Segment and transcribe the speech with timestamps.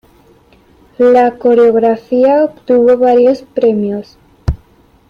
[0.97, 4.17] La coreografía obtuvo varios premios.